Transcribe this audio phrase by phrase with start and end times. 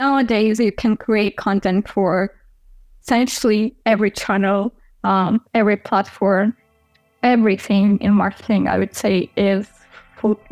[0.00, 2.34] Nowadays, you can create content for
[3.00, 4.74] essentially every channel,
[5.04, 6.56] um, every platform,
[7.22, 9.68] everything in marketing, I would say, is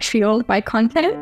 [0.00, 1.16] fueled by content.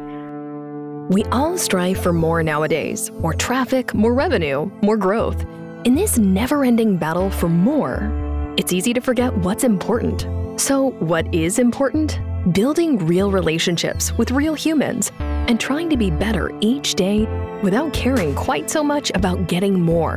[1.11, 5.43] We all strive for more nowadays more traffic, more revenue, more growth.
[5.84, 8.12] In this never ending battle for more,
[8.59, 10.27] it's easy to forget what's important.
[10.61, 12.21] So, what is important?
[12.52, 15.11] Building real relationships with real humans
[15.51, 17.27] and trying to be better each day
[17.61, 20.15] without caring quite so much about getting more.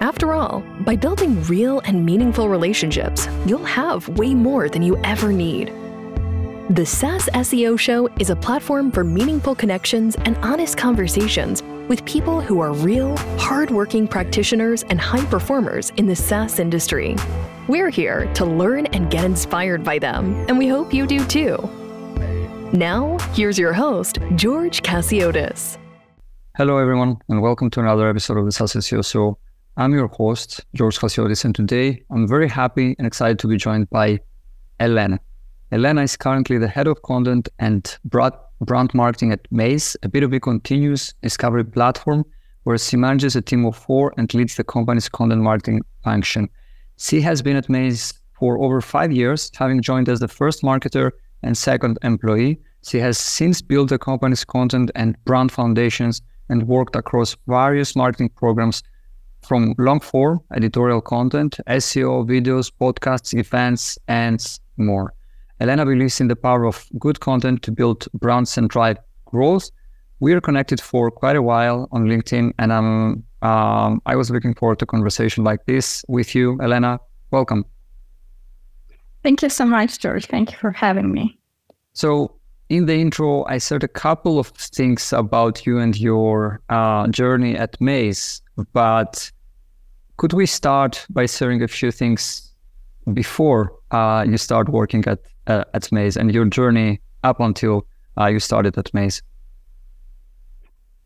[0.00, 5.32] After all, by building real and meaningful relationships, you'll have way more than you ever
[5.32, 5.68] need.
[6.70, 12.40] The SaaS SEO Show is a platform for meaningful connections and honest conversations with people
[12.40, 17.14] who are real, hardworking practitioners and high performers in the SaaS industry.
[17.68, 21.79] We're here to learn and get inspired by them, and we hope you do too.
[22.72, 25.76] Now, here's your host, George Chasiotis.
[26.56, 29.38] Hello, everyone, and welcome to another episode of the SaaS SEO Show.
[29.76, 33.90] I'm your host, George Chasiotis, and today I'm very happy and excited to be joined
[33.90, 34.20] by
[34.78, 35.18] Elena.
[35.72, 41.12] Elena is currently the head of content and brand marketing at Maze, a B2B continuous
[41.22, 42.24] discovery platform
[42.62, 46.48] where she manages a team of four and leads the company's content marketing function.
[46.98, 51.10] She has been at Maze for over five years, having joined as the first marketer
[51.42, 52.60] and second employee.
[52.82, 58.30] She has since built the company's content and brand foundations and worked across various marketing
[58.30, 58.82] programs
[59.42, 65.14] from long form editorial content, SEO, videos, podcasts, events, and more.
[65.60, 69.70] Elena believes in the power of good content to build brands and drive growth.
[70.20, 74.54] We are connected for quite a while on LinkedIn, and I'm, um, I was looking
[74.54, 76.98] forward to a conversation like this with you, Elena.
[77.30, 77.64] Welcome.
[79.22, 80.26] Thank you so much, George.
[80.26, 81.38] Thank you for having me.
[81.92, 82.36] So,
[82.68, 87.56] in the intro, I said a couple of things about you and your uh, journey
[87.56, 88.40] at Maze,
[88.72, 89.30] but
[90.16, 92.52] could we start by sharing a few things
[93.12, 97.86] before uh, you start working at uh, at Maze and your journey up until
[98.18, 99.22] uh, you started at Maze?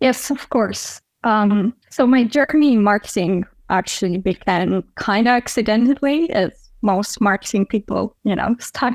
[0.01, 1.01] Yes, of course.
[1.23, 8.15] Um, so my journey in marketing actually began kind of accidentally, as most marketing people,
[8.25, 8.95] you know, start.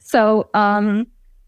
[0.00, 1.06] So um,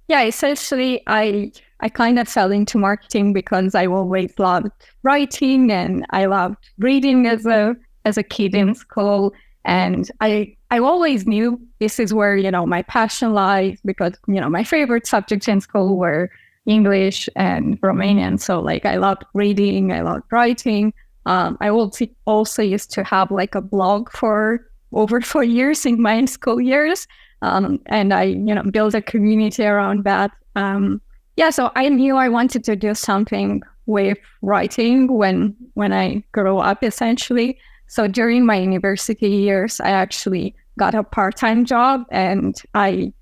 [0.09, 4.69] yeah, essentially, I I kind of fell into marketing because I always loved
[5.03, 9.33] writing and I loved reading as a as a kid in school,
[9.65, 14.41] and I I always knew this is where, you know, my passion lies because, you
[14.41, 16.31] know, my favorite subjects in school were
[16.67, 18.39] English and Romanian.
[18.39, 20.93] So like I loved reading, I loved writing.
[21.27, 26.01] Um, I also also used to have like a blog for over four years in
[26.01, 27.07] my school years.
[27.43, 30.31] Um, and I, you know, built a community around that.
[30.57, 31.01] Um,
[31.37, 36.59] yeah, so I knew I wanted to do something with writing when when I grow
[36.59, 37.59] up essentially.
[37.87, 43.13] So during my university years, I actually got a part-time job and I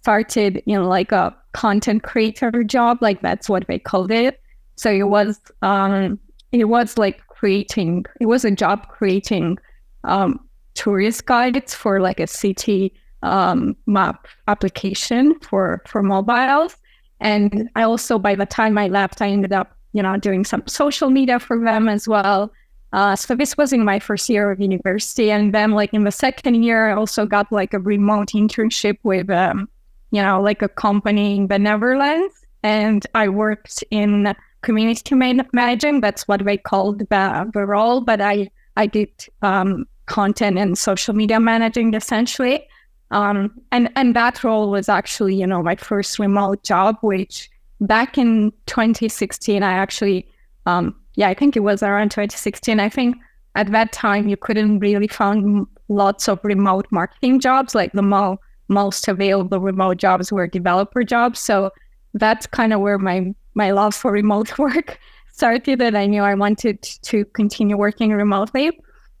[0.00, 4.40] started in like a content creator job, like that's what they called it.
[4.76, 6.18] So it was um
[6.52, 9.58] it was like creating it was a job creating
[10.04, 10.40] um
[10.78, 16.76] tourist guides for like a city um map application for for mobiles.
[17.20, 20.62] And I also by the time I left I ended up, you know, doing some
[20.66, 22.52] social media for them as well.
[22.92, 26.10] Uh, so this was in my first year of university, and then like in the
[26.10, 29.68] second year, I also got like a remote internship with, um,
[30.10, 35.14] you know, like a company in the Netherlands, and I worked in community
[35.52, 36.00] managing.
[36.00, 39.10] That's what they called the, the role, but I I did
[39.42, 42.66] um, content and social media managing essentially,
[43.10, 48.18] um, and and that role was actually you know my first remote job, which back
[48.18, 50.26] in 2016 I actually
[50.66, 52.78] um, yeah, I think it was around 2016.
[52.78, 53.16] I think
[53.56, 57.74] at that time you couldn't really find lots of remote marketing jobs.
[57.74, 58.38] Like the mo-
[58.68, 61.40] most available remote jobs were developer jobs.
[61.40, 61.70] So
[62.14, 65.00] that's kind of where my my love for remote work
[65.32, 65.82] started.
[65.82, 68.78] And I knew I wanted to continue working remotely.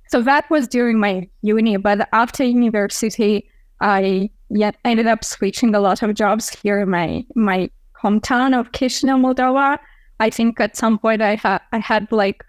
[0.08, 1.76] So that was during my uni.
[1.76, 3.48] But after university,
[3.80, 7.70] I yet ended up switching a lot of jobs here in my my
[8.02, 9.78] hometown of Chisinau, Moldova.
[10.20, 12.44] I think at some point I had I had like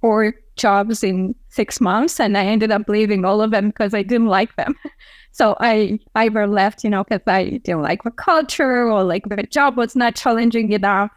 [0.00, 4.02] four jobs in six months, and I ended up leaving all of them because I
[4.02, 4.74] didn't like them.
[5.34, 9.42] So I either left, you know, because I didn't like the culture or like the
[9.44, 11.10] job was not challenging enough.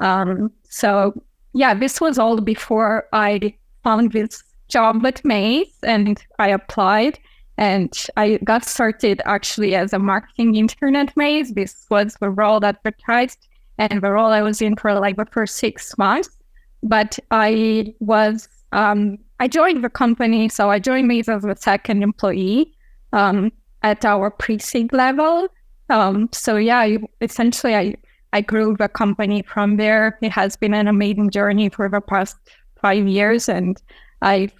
[0.00, 1.22] Um, so
[1.52, 3.54] yeah, this was all before I
[3.84, 7.18] found this job Maze and I applied
[7.58, 11.52] and I got started actually as a marketing intern at Maze.
[11.52, 13.46] This was the role advertised
[13.78, 16.30] and the role I was in for like the first six months.
[16.82, 22.02] but I was um, I joined the company, so I joined Maze as a second
[22.02, 22.72] employee
[23.12, 23.52] um,
[23.82, 25.48] at our pre-seed level.
[25.88, 27.94] Um, so yeah, essentially, I
[28.32, 30.18] I grew the company from there.
[30.22, 32.36] It has been an amazing journey for the past
[32.80, 33.80] five years, and
[34.22, 34.52] I've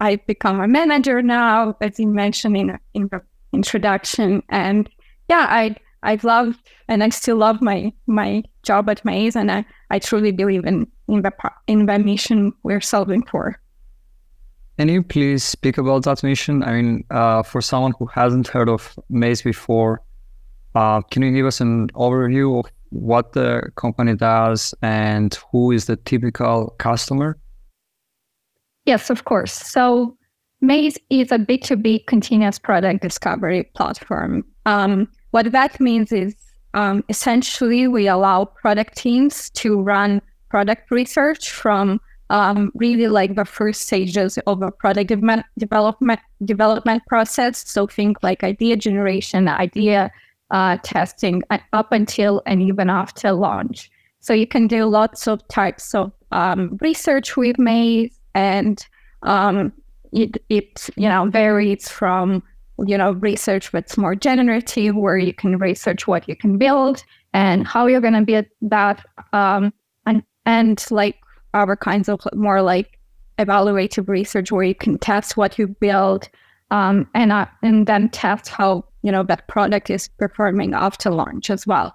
[0.00, 3.22] I've become a manager now, as you mentioned in in the
[3.52, 4.42] introduction.
[4.48, 4.88] And
[5.28, 9.64] yeah, I I've loved and I still love my my job at Maze, and I,
[9.90, 11.32] I truly believe in in the
[11.66, 13.58] in the mission we're solving for.
[14.78, 16.62] Can you please speak about that mission?
[16.62, 20.02] I mean, uh, for someone who hasn't heard of Maze before,
[20.74, 25.84] uh, can you give us an overview of what the company does and who is
[25.86, 27.38] the typical customer?
[28.84, 29.52] Yes, of course.
[29.52, 30.16] So
[30.60, 34.44] Maze is a B2B continuous product discovery platform.
[34.66, 36.34] Um, what that means is
[36.74, 42.00] um, essentially we allow product teams to run product research from
[42.30, 47.68] um, really like the first stages of a product de- development development process.
[47.68, 50.10] So think like idea generation, idea
[50.50, 51.42] uh, testing,
[51.72, 53.90] up until and even after launch.
[54.20, 58.86] So you can do lots of types of um, research with Maze, and
[59.22, 59.72] um,
[60.12, 62.42] it it you know varies from
[62.86, 67.66] you know research that's more generative, where you can research what you can build and
[67.66, 69.72] how you're going to build that, um,
[70.06, 71.16] and and like
[71.54, 72.98] other kinds of more like
[73.38, 76.28] evaluative research where you can test what you build
[76.70, 81.50] um, and uh, and then test how you know that product is performing after launch
[81.50, 81.94] as well.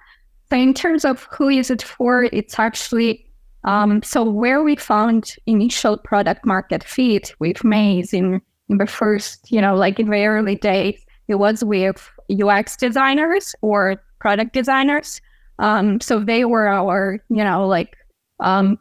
[0.50, 3.27] So in terms of who is it for, it's actually
[3.68, 9.52] um, so where we found initial product market fit with Maze in, in the first,
[9.52, 15.20] you know, like in the early days, it was with UX designers or product designers.
[15.60, 17.98] Um, so they were our, you know, like
[18.40, 18.80] um,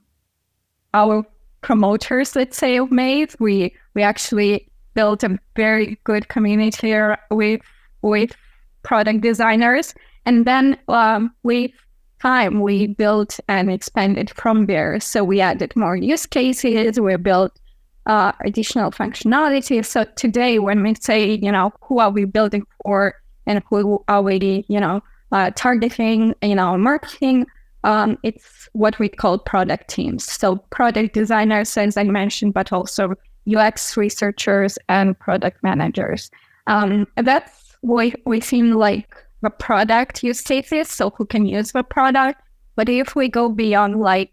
[0.94, 1.26] our
[1.62, 3.34] promoters, let's say, of Maze.
[3.40, 6.94] We we actually built a very good community
[7.32, 7.60] with
[8.02, 8.36] with
[8.84, 9.94] product designers,
[10.26, 11.72] and then um, with
[12.20, 15.00] time we built and expanded from there.
[15.00, 16.98] So we added more use cases.
[16.98, 17.58] We built
[18.06, 19.84] uh, additional functionality.
[19.84, 23.14] So today, when we say, you know, who are we building for,
[23.46, 25.02] and who are we, you know,
[25.32, 27.46] uh, targeting, you know, marketing,
[27.84, 30.24] um, it's what we call product teams.
[30.24, 33.14] So product designers, as I mentioned, but also
[33.52, 36.30] UX researchers and product managers.
[36.66, 39.15] Um, that's what we seem like
[39.46, 42.40] the product use cases, so who can use the product.
[42.74, 44.32] But if we go beyond like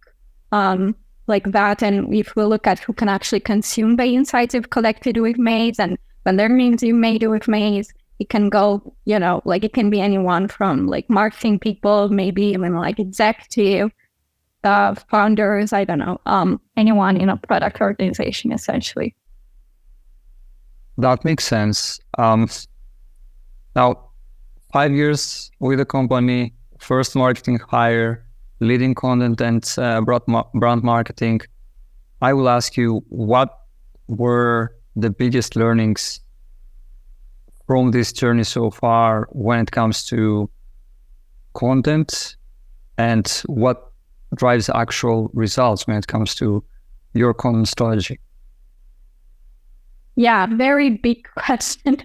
[0.51, 0.95] um,
[1.27, 5.17] like that, and if we look at who can actually consume the insights you've collected
[5.17, 9.63] with Maze and the learnings you made with Maze, it can go, you know, like
[9.63, 13.91] it can be anyone from like marketing people, maybe even like executive,
[14.63, 19.15] uh, founders, I don't know, um, anyone in a product organization essentially.
[20.97, 21.99] That makes sense.
[22.17, 22.47] Um,
[23.75, 24.12] now,
[24.73, 28.25] five years with the company, first marketing hire,
[28.59, 31.39] leading content and uh, brand marketing.
[32.23, 33.49] I will ask you what
[34.07, 36.19] were the biggest learnings
[37.67, 40.49] from this journey so far when it comes to
[41.53, 42.35] content
[42.97, 43.91] and what
[44.35, 46.63] drives actual results when it comes to
[47.13, 48.19] your content strategy?
[50.15, 51.97] Yeah, very big question.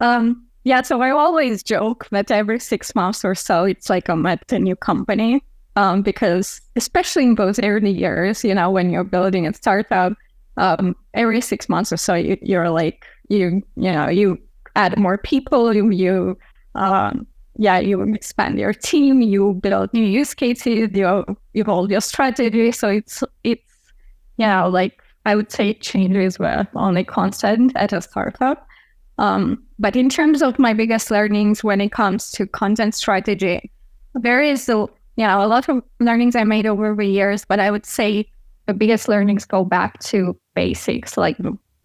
[0.00, 4.26] um, yeah, so I always joke that every six months or so, it's like I'm
[4.26, 5.40] at a new company.
[5.76, 10.14] Um, because especially in those early years, you know, when you're building a startup,
[10.56, 14.38] um, every six months or so, you, you're like, you, you know, you
[14.74, 16.38] add more people, you, you
[16.74, 22.72] um, yeah, you expand your team, you build new use cases, you evolve your strategy.
[22.72, 23.62] So it's it's
[24.36, 28.66] you know like I would say changes were only constant at a startup.
[29.18, 33.70] Um, but in terms of my biggest learnings when it comes to content strategy,
[34.14, 37.60] there is a you know a lot of learnings I made over the years, but
[37.60, 38.28] I would say
[38.66, 41.36] the biggest learnings go back to basics, like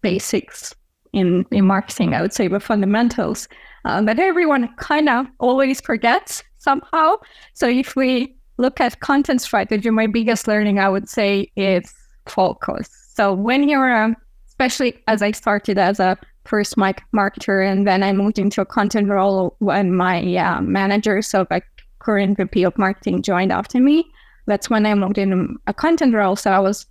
[0.02, 0.74] basics
[1.12, 3.48] in, in marketing, I would say the fundamentals
[3.84, 7.16] uh, that everyone kind of always forgets somehow.
[7.54, 11.92] So if we look at content strategy, my biggest learning, I would say, is
[12.26, 12.88] focus.
[13.14, 14.16] So when you're, um,
[14.48, 18.66] especially as I started as a first mic marketer, and then I moved into a
[18.66, 21.62] content role when my uh, manager, so my
[21.98, 24.04] current VP of marketing, joined after me.
[24.46, 26.36] That's when I moved in a content role.
[26.36, 26.86] So I was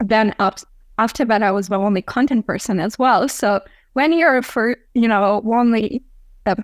[0.00, 0.60] then up
[0.98, 3.26] after that, I was the only content person as well.
[3.28, 3.60] So
[3.94, 6.02] when you're for you know only
[6.46, 6.56] a,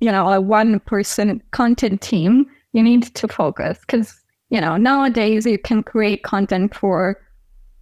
[0.00, 4.18] you know a one person content team, you need to focus because
[4.50, 7.20] you know, nowadays you can create content for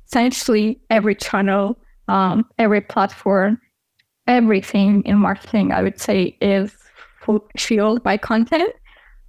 [0.07, 3.61] essentially every channel, um, every platform,
[4.27, 6.77] everything in marketing, I would say, is
[7.57, 8.73] fueled by content.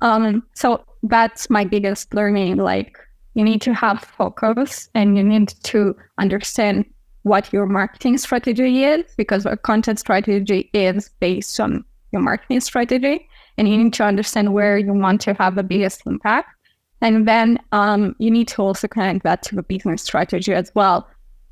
[0.01, 2.57] Um, so that's my biggest learning.
[2.57, 2.98] Like,
[3.34, 6.86] you need to have focus and you need to understand
[7.22, 13.27] what your marketing strategy is because a content strategy is based on your marketing strategy
[13.57, 16.50] and you need to understand where you want to have the biggest impact
[17.01, 21.07] and then um, you need to also connect that to the business strategy as well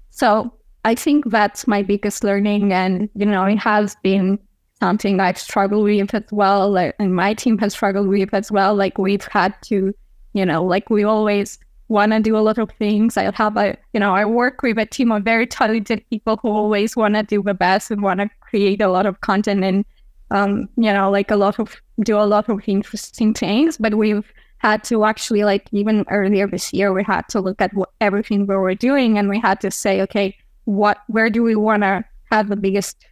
[0.09, 0.51] so
[0.85, 4.39] i think that's my biggest learning and you know it has been
[4.79, 8.73] something i've struggled with as well like, and my team has struggled with as well
[8.75, 9.93] like we've had to
[10.33, 13.17] you know like we always want to do a lot of things.
[13.17, 16.49] I have a, you know, I work with a team of very talented people who
[16.49, 19.85] always want to do the best and want to create a lot of content and,
[20.31, 23.77] um, you know, like a lot of, do a lot of interesting things.
[23.77, 27.73] But we've had to actually, like, even earlier this year, we had to look at
[27.73, 31.55] what, everything we were doing and we had to say, okay, what, where do we
[31.55, 33.05] want to have the biggest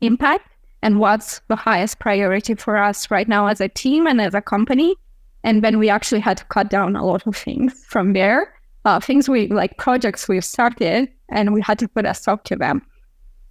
[0.00, 0.48] impact?
[0.82, 4.42] And what's the highest priority for us right now as a team and as a
[4.42, 4.96] company?
[5.42, 8.52] And then we actually had to cut down a lot of things from there.
[8.84, 12.56] Uh, things we like projects we started and we had to put a stop to
[12.56, 12.82] them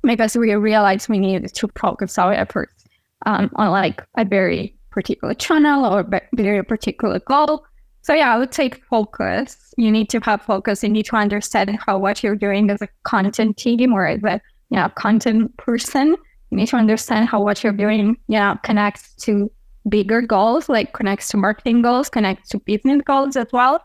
[0.04, 2.84] because we realized we needed to focus our efforts
[3.26, 7.66] um, on like a very particular channel or very particular goal.
[8.04, 9.74] So yeah, I would say focus.
[9.78, 10.84] You need to have focus.
[10.84, 14.42] You need to understand how what you're doing as a content team or as a
[14.70, 16.16] you know content person.
[16.52, 19.50] You need to understand how what you're doing, you know, connects to
[19.88, 23.82] bigger goals, like connects to marketing goals, connects to business goals as well.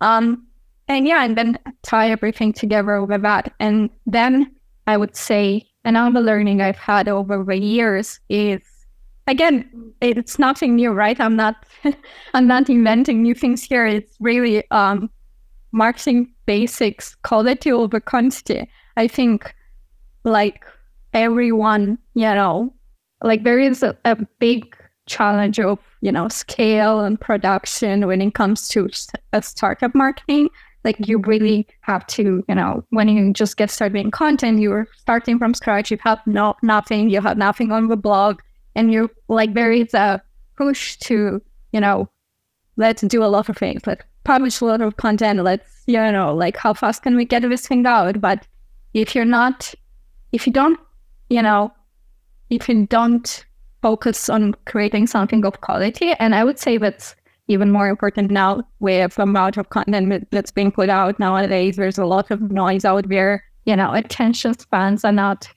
[0.00, 0.46] Um,
[0.88, 3.52] and yeah, and then tie everything together with that.
[3.60, 4.50] And then
[4.86, 8.60] I would say another learning I've had over the years is
[9.26, 11.18] again, it's nothing new, right?
[11.20, 11.66] I'm not
[12.34, 13.86] I'm not inventing new things here.
[13.86, 15.10] It's really um
[15.72, 18.68] marketing basics, quality over quantity.
[18.96, 19.54] I think
[20.24, 20.64] like
[21.14, 22.74] everyone, you know,
[23.22, 24.76] like there is a, a big
[25.06, 28.88] challenge of you know scale and production when it comes to
[29.32, 30.48] a startup marketing
[30.84, 34.86] like you really have to you know when you just get started in content you're
[34.96, 38.40] starting from scratch you have no nothing you have nothing on the blog
[38.74, 40.22] and you like there is a
[40.56, 41.40] push to
[41.72, 42.08] you know
[42.76, 46.34] let's do a lot of things let's publish a lot of content let's you know
[46.34, 48.46] like how fast can we get this thing out but
[48.94, 49.74] if you're not
[50.32, 50.78] if you don't
[51.28, 51.72] you know
[52.50, 53.44] if you don't
[53.82, 56.12] focus on creating something of quality.
[56.18, 57.14] And I would say that's
[57.48, 61.76] even more important now with the amount of content that's being put out nowadays.
[61.76, 63.44] There's a lot of noise out there.
[63.66, 65.48] You know, attention spans are not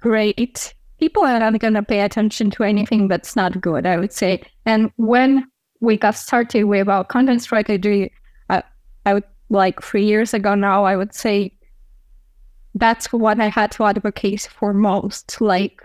[0.00, 0.72] great.
[1.00, 4.42] People are not going to pay attention to anything that's not good, I would say.
[4.66, 8.12] And when we got started with our content strategy,
[8.50, 8.62] uh,
[9.06, 11.56] I would like three years ago now, I would say
[12.74, 15.40] that's what I had to advocate for most.
[15.40, 15.82] Like,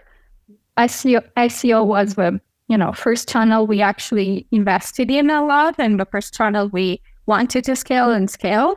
[0.78, 6.00] SEO, SEO was the you know first channel we actually invested in a lot, and
[6.00, 8.76] the first channel we wanted to scale and scale.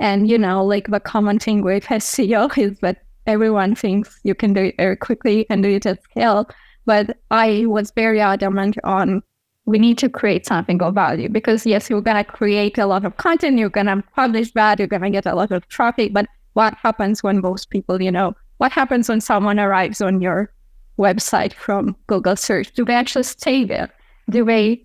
[0.00, 4.52] And you know, like the common thing with SEO is that everyone thinks you can
[4.52, 6.48] do it very quickly, can do it at scale.
[6.86, 9.22] But I was very adamant on
[9.66, 13.18] we need to create something of value because yes, you're gonna create a lot of
[13.18, 16.14] content, you're gonna publish that, you're gonna get a lot of traffic.
[16.14, 20.50] But what happens when most people, you know, what happens when someone arrives on your
[20.98, 22.72] website from Google search?
[22.72, 23.90] Do they actually stay there?
[24.30, 24.82] Do they,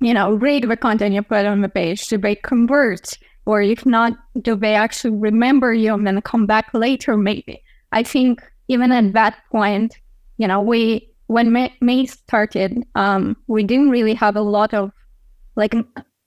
[0.00, 2.08] you know, read the content you put on the page?
[2.08, 3.18] Do they convert?
[3.48, 4.12] Or if not,
[4.42, 7.16] do they actually remember you and then come back later?
[7.16, 7.62] Maybe.
[7.92, 9.96] I think even at that point,
[10.36, 14.92] you know, we when Maze, started, um, we didn't really have a lot of
[15.56, 15.74] like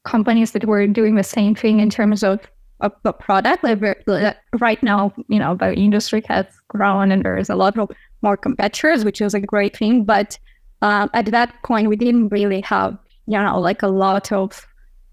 [0.04, 2.40] companies that were doing the same thing in terms of
[2.80, 3.64] of the product.
[3.64, 7.92] Like right now, you know, the industry has grown and there's a lot of
[8.24, 10.06] more competitors, which is a great thing.
[10.06, 10.40] But
[10.82, 12.98] um, at that point, we didn't really have,
[13.28, 14.66] you know, like a lot of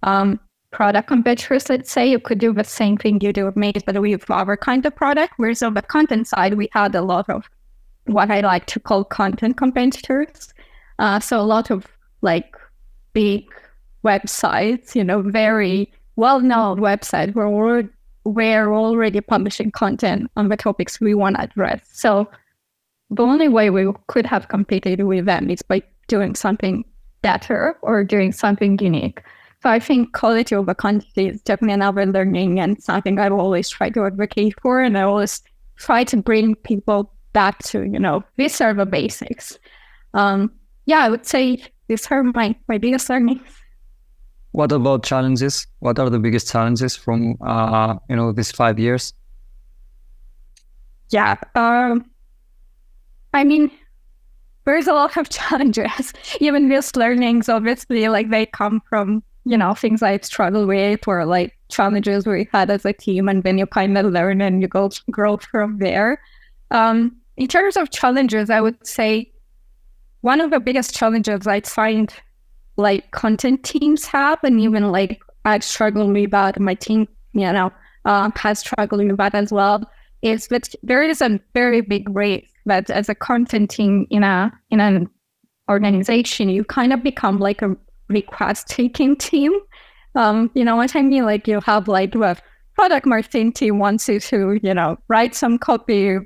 [0.05, 1.69] um, product competitors.
[1.69, 4.57] Let's say you could do the same thing you do with Maze, but with our
[4.57, 5.35] kind of product.
[5.37, 7.49] Whereas on the content side, we had a lot of
[8.07, 10.53] what I like to call content competitors.
[10.99, 11.87] Uh, so a lot of
[12.23, 12.57] like
[13.13, 13.45] big
[14.05, 17.89] websites, you know, very well-known websites where we're,
[18.25, 21.81] we're already publishing content on the topics we want to address.
[21.93, 22.29] So
[23.11, 26.85] the only way we could have competed with them is by doing something
[27.23, 29.23] better or doing something unique.
[29.63, 33.95] So I think quality over quantity is definitely another learning and something I've always tried
[33.95, 34.81] to advocate for.
[34.81, 35.43] And I always
[35.77, 39.59] try to bring people back to, you know, these are the basics.
[40.15, 40.53] Um,
[40.87, 43.43] yeah, I would say these are my, my biggest learnings.
[44.53, 45.67] what about challenges?
[45.81, 49.13] What are the biggest challenges from uh, you know these five years?
[51.11, 52.11] Yeah, um,
[53.35, 53.71] I mean,
[54.65, 56.13] there's a lot of challenges.
[56.41, 61.25] Even these learnings, obviously, like they come from you know things I've struggled with or
[61.25, 64.69] like challenges we had as a team, and then you kind of learn and you
[64.69, 66.21] go grow from there.
[66.71, 69.33] Um, in terms of challenges, I would say
[70.21, 72.13] one of the biggest challenges I find
[72.77, 77.73] like content teams have, and even like I've struggled with that, my team, you know,
[78.05, 79.91] uh, has struggled with that as well,
[80.21, 84.53] is that there is a very big risk that as a content team in a
[84.71, 85.09] in an
[85.71, 87.75] organization, you kind of become like a
[88.09, 89.53] request taking team.
[90.15, 91.25] Um, you know what I mean?
[91.25, 92.37] Like you have like the
[92.75, 96.19] product marketing team wants you to, you know, write some copy,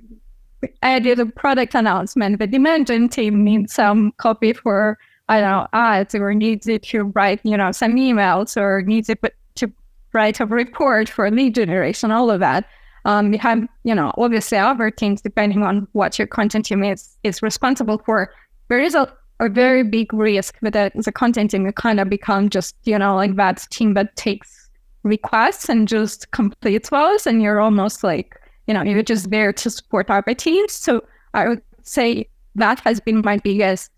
[0.83, 2.39] edit a product announcement.
[2.39, 4.99] The demand team needs some copy for
[5.29, 9.09] I don't know, ads or needs it to write, you know, some emails or needs
[9.09, 9.19] it
[9.55, 9.73] to
[10.13, 12.67] write a report for lead generation, all of that.
[13.05, 17.17] Um, you have, you know, obviously other teams depending on what your content team is
[17.23, 18.33] is responsible for.
[18.69, 22.09] There is a, a very big risk that the, a content team you kind of
[22.09, 24.71] become just, you know, like that team that takes
[25.03, 29.71] requests and just completes those and you're almost like, you know, you're just there to
[29.71, 30.73] support other teams.
[30.73, 33.91] So I would say that has been my biggest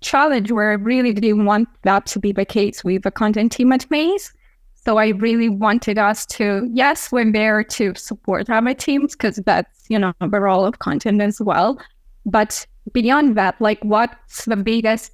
[0.00, 3.72] challenge where I really didn't want that to be the case with the content team
[3.72, 4.32] at Maze.
[4.74, 9.84] So I really wanted us to, yes, we're there to support our teams because that's,
[9.88, 11.80] you know, the role of content as well.
[12.24, 15.12] But beyond that, like what's the biggest,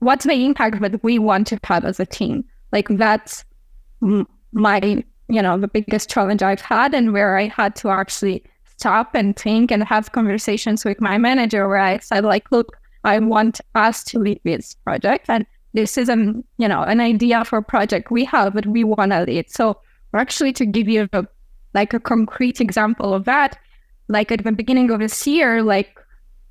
[0.00, 2.44] what's the impact that we want to have as a team?
[2.72, 3.44] Like that's
[4.00, 8.44] my, you know, the biggest challenge I've had and where I had to actually
[8.76, 13.18] stop and think and have conversations with my manager where I said like, look, I
[13.18, 15.26] want us to lead this project.
[15.28, 18.84] And this is an, you know, an idea for a project we have, but we
[18.84, 19.50] want to lead.
[19.50, 19.80] So
[20.14, 21.26] actually to give you a,
[21.74, 23.58] like a concrete example of that,
[24.08, 25.98] like at the beginning of this year, like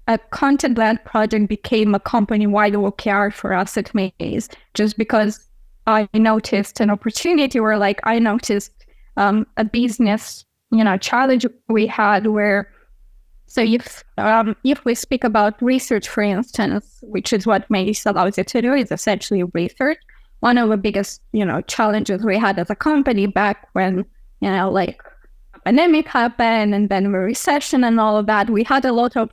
[0.07, 5.47] a content led project became a company wide OKR for us at Maze, just because
[5.87, 8.71] I noticed an opportunity where like I noticed
[9.17, 12.69] um, a business, you know, challenge we had where
[13.45, 18.37] so if um, if we speak about research, for instance, which is what Maze allows
[18.37, 19.99] you to do, is essentially research.
[20.39, 24.05] One of the biggest, you know, challenges we had as a company back when,
[24.41, 25.01] you know, like
[25.63, 29.29] pandemic happened and then the recession and all of that, we had a lot of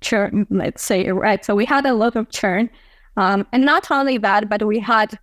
[0.00, 1.44] churn, let's say, right?
[1.44, 2.70] So we had a lot of churn.
[3.16, 5.18] Um, and not only that, but we had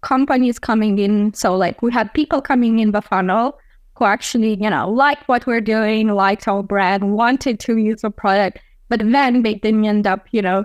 [0.00, 1.32] companies coming in.
[1.34, 3.58] So like we had people coming in the funnel
[3.96, 8.10] who actually, you know, liked what we're doing, liked our brand, wanted to use the
[8.10, 10.64] product, but then they didn't end up, you know,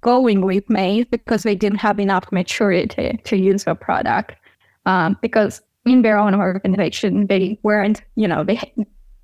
[0.00, 4.36] going with Maze because they didn't have enough maturity to use the product.
[4.86, 8.72] Um, because in their own organization, they weren't, you know, they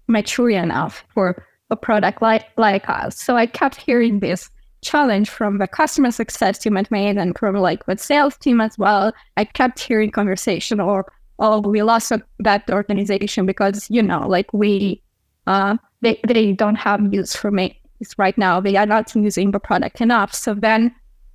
[0.08, 3.18] mature enough for a product like like us.
[3.18, 4.50] So I kept hearing this
[4.82, 8.78] challenge from the customer success team at Maze and from like the sales team as
[8.78, 9.12] well.
[9.36, 11.06] I kept hearing conversation or
[11.38, 15.02] oh, we lost that organization because, you know, like we,
[15.46, 17.80] uh, they, they don't have use for me
[18.18, 18.60] right now.
[18.60, 20.32] They are not using the product enough.
[20.32, 20.94] So then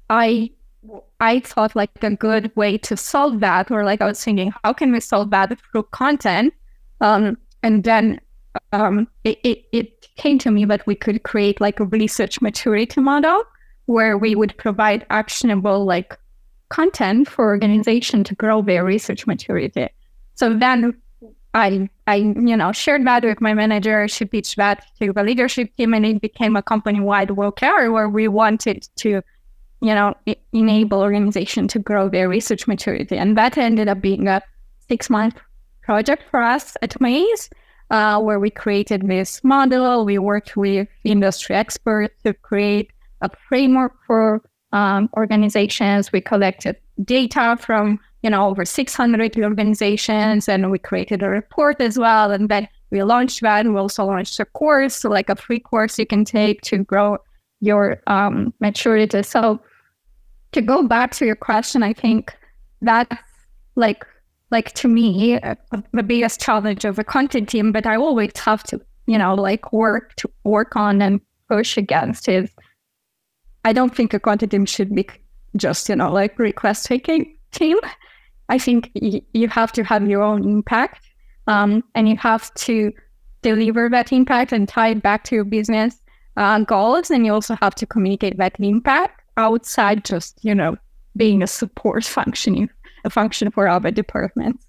[0.10, 0.52] I,
[1.20, 4.74] I thought like a good way to solve that, or like I was thinking, how
[4.74, 6.54] can we solve that through content?
[7.02, 8.22] Um, and then
[8.72, 13.02] um, it, it, it came to me that we could create like a research maturity
[13.02, 13.44] model
[13.86, 16.18] where we would provide actionable like
[16.70, 19.88] content for organization to grow their research maturity.
[20.36, 21.00] So then
[21.54, 24.08] I, I, you know, shared that with my manager.
[24.08, 28.28] She pitched that to the leadership team, and it became a company-wide OKR where we
[28.28, 29.22] wanted to,
[29.82, 30.14] you know,
[30.54, 34.42] enable organization to grow their research maturity, and that ended up being a
[34.88, 35.40] six-month
[35.82, 37.50] project for us at Maze,
[37.90, 40.06] uh, where we created this model.
[40.06, 46.12] We worked with industry experts to create a framework for um, organizations.
[46.12, 51.98] We collected data from you know over 600 organizations, and we created a report as
[51.98, 52.32] well.
[52.32, 53.66] And then we launched that.
[53.66, 57.18] We also launched a course, so like a free course you can take to grow
[57.62, 59.24] your um, maturity.
[59.24, 59.60] So
[60.52, 62.36] to go back to your question, I think
[62.82, 63.16] that's
[63.76, 64.06] like
[64.52, 65.56] like to me uh,
[65.94, 67.72] the biggest challenge of a content team.
[67.72, 72.30] But I always have to you know like work to work on and push against
[72.30, 72.50] is
[73.66, 75.08] I don't think a content team should be
[75.56, 77.78] just, you know, like request taking team.
[78.48, 81.06] I think y- you have to have your own impact
[81.48, 82.92] um, and you have to
[83.42, 86.02] deliver that impact and tie it back to your business
[86.38, 87.10] uh, goals.
[87.10, 90.78] And you also have to communicate that impact outside just, you know,
[91.18, 92.70] being a support function,
[93.10, 94.66] a function for other departments.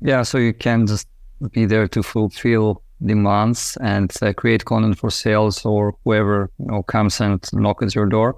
[0.00, 1.08] Yeah, so you can just
[1.52, 6.82] be there to fulfill demands and uh, create content for sales or whoever you know
[6.82, 8.30] comes and knocks at your door.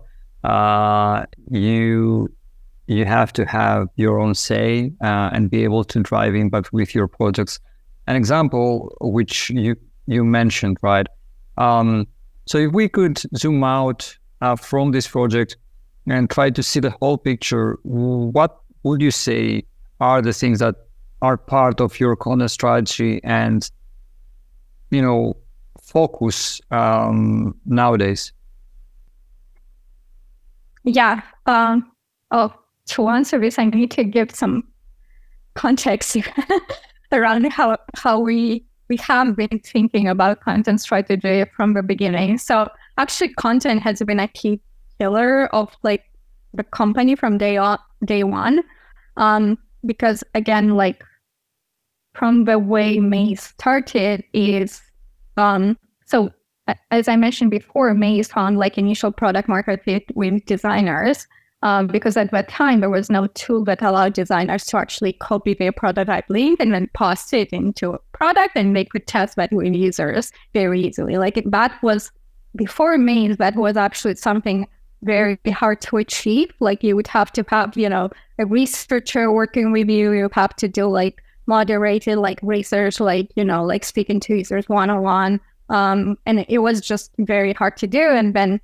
[0.42, 2.28] Uh, you
[2.86, 6.94] you have to have your own say uh, and be able to drive impact with
[6.94, 7.60] your projects.
[8.06, 8.68] An example
[9.00, 11.06] which you you mentioned, right?
[11.56, 12.06] Um,
[12.46, 15.56] so if we could zoom out uh, from this project
[16.06, 19.64] and try to see the whole picture, what would you say
[20.00, 20.76] are the things that
[21.22, 23.70] are part of your content strategy and
[24.90, 25.36] you know
[25.82, 28.32] focus um, nowadays?
[30.84, 31.22] Yeah.
[31.46, 31.90] Um,
[32.30, 32.54] oh,
[32.86, 34.64] to answer this, I need to give some
[35.54, 36.16] context
[37.12, 42.36] around how how we we have been thinking about content strategy from the beginning.
[42.38, 42.68] So
[42.98, 44.60] actually, content has been a key
[44.98, 46.04] pillar of like
[46.52, 48.62] the company from day on day one,
[49.16, 51.04] um, because again, like
[52.14, 54.80] from the way Maze started is
[55.36, 56.30] um, so
[56.90, 61.26] as I mentioned before, Maze found like initial product market fit with designers
[61.62, 65.54] um, because at that time there was no tool that allowed designers to actually copy
[65.54, 69.52] their prototype link and then pass it into a product and they could test that
[69.52, 71.16] with users very easily.
[71.16, 72.10] Like that was
[72.56, 74.66] before Maze, that was actually something
[75.04, 76.52] very hard to achieve.
[76.60, 80.12] Like you would have to have, you know, a researcher working with you.
[80.12, 84.68] You have to do like moderated like research, like, you know, like speaking to users
[84.68, 85.40] one on one.
[85.68, 88.02] Um, and it was just very hard to do.
[88.02, 88.60] And then,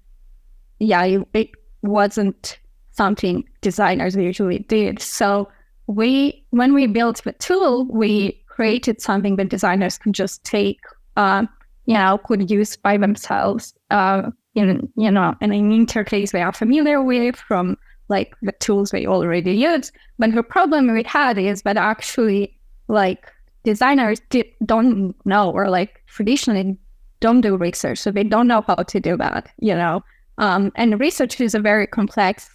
[0.79, 1.51] yeah, it, it
[1.83, 2.59] wasn't
[2.91, 5.01] something designers usually did.
[5.01, 5.49] So
[5.87, 10.81] we, when we built the tool, we created something that designers could just take,
[11.17, 11.47] uh,
[11.87, 16.53] you know, could use by themselves uh, in, you know, in an interface they are
[16.53, 17.77] familiar with from
[18.09, 19.93] like the tools they already use.
[20.19, 22.59] But the problem we had is that actually
[22.89, 23.33] like
[23.63, 26.77] designers did, don't know or like traditionally
[27.21, 27.99] don't do research.
[27.99, 30.03] So they don't know how to do that, you know.
[30.39, 32.51] Um, and research is a very complex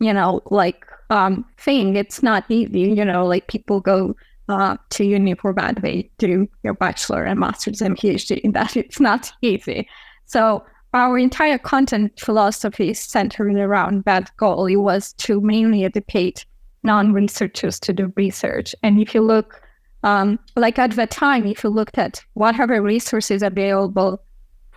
[0.00, 1.94] you know, like um, thing.
[1.94, 4.16] It's not easy, you know, like people go
[4.48, 5.80] uh, to uni for that.
[5.80, 8.76] They do your bachelor and master's and PhD in that.
[8.76, 9.88] It's not easy.
[10.26, 14.66] So our entire content philosophy is centered around that goal.
[14.66, 16.44] It was to mainly educate
[16.82, 18.74] non-researchers to do research.
[18.82, 19.62] And if you look,
[20.02, 24.22] um, like at the time, if you looked at whatever resources available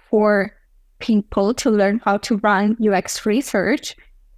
[0.10, 0.52] for
[0.99, 3.95] people to learn how to run UX research,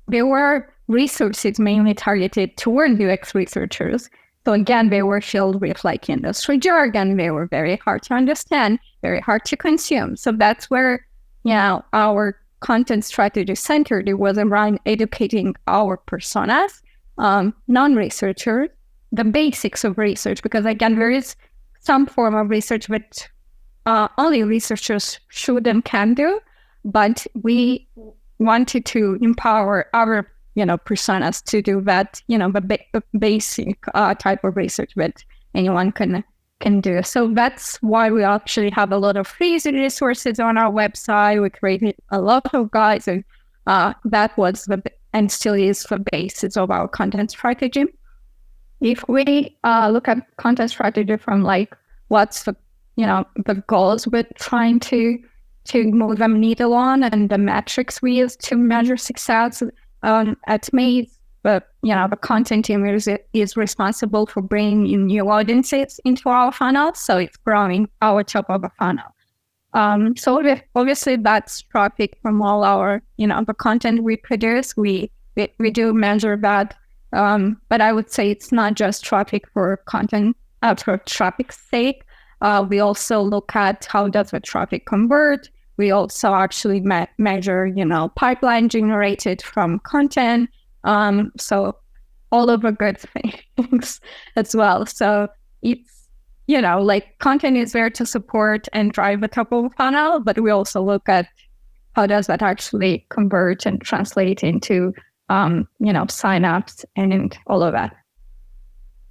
[0.08, 4.10] there were resources mainly targeted toward UX researchers.
[4.46, 7.18] So again, they were filled with like industry jargon.
[7.18, 10.16] They were very hard to understand, very hard to consume.
[10.16, 11.06] So that's where,
[11.54, 14.10] know, our content strategy centered.
[14.10, 16.82] It was around educating our personas,
[17.18, 18.70] um, non-researchers,
[19.12, 21.36] the basics of research, because again, there is
[21.80, 23.28] some form of research that
[23.86, 26.40] uh, only researchers should and can do,
[26.84, 27.88] but we
[28.40, 33.86] wanted to empower our you know, personas to do that, you know, the, ba- basic
[33.94, 36.24] uh, type of research that anyone can
[36.60, 37.02] can do.
[37.04, 41.42] So that's why we actually have a lot of free resources on our website.
[41.42, 43.24] We created a lot of guides, and
[43.68, 44.82] uh, that was the
[45.14, 47.86] and still is the basis of our content strategy.
[48.82, 51.76] If we uh, look at content strategy from like
[52.10, 52.56] what's the
[52.96, 55.18] you know the goals we're trying to
[55.66, 59.64] to move the needle on and the metrics we use to measure success
[60.04, 61.15] um, at Maze,
[61.46, 66.28] but you know, the content team is, is responsible for bringing in new audiences into
[66.28, 66.92] our funnel.
[66.96, 69.06] So it's growing our top of the funnel.
[69.76, 70.42] Um, so
[70.74, 74.76] obviously that's traffic from all our, you know, the content we produce.
[74.76, 76.76] We we, we do measure that,
[77.14, 82.06] um, but I would say it's not just traffic for content uh, for traffic's sake.
[82.42, 87.66] Uh, we also look at how does the traffic convert, we also actually me- measure,
[87.68, 90.50] you know, pipeline generated from content.
[90.86, 91.76] Um, so
[92.32, 94.00] all of the good things
[94.36, 94.86] as well.
[94.86, 95.28] So
[95.62, 96.08] it's,
[96.48, 100.40] you know, like content is there to support and drive the top of funnel, but
[100.40, 101.28] we also look at
[101.96, 104.94] how does that actually convert and translate into,
[105.30, 107.96] um, you know, signups and all of that.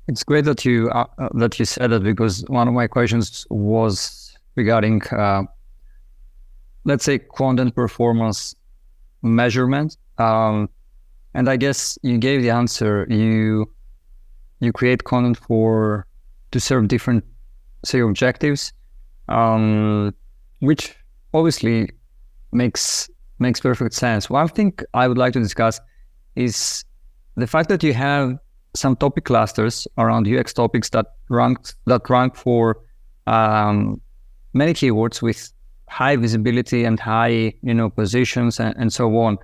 [0.06, 4.37] It's great that you uh, that you said that because one of my questions was
[4.54, 5.44] regarding uh,
[6.84, 8.54] let's say content performance
[9.22, 9.96] measurement.
[10.18, 10.68] Um,
[11.34, 13.06] and I guess you gave the answer.
[13.10, 13.70] You
[14.60, 16.06] you create content for
[16.52, 17.24] to serve different
[17.84, 18.72] say objectives,
[19.28, 20.14] um,
[20.60, 20.94] which
[21.32, 21.90] obviously
[22.52, 24.30] makes makes perfect sense.
[24.30, 25.80] One thing I would like to discuss
[26.36, 26.84] is
[27.36, 28.38] the fact that you have
[28.74, 32.80] some topic clusters around UX topics that rank that rank for
[33.26, 34.00] um,
[34.52, 35.52] many keywords with
[35.88, 39.38] high visibility and high you know positions and, and so on.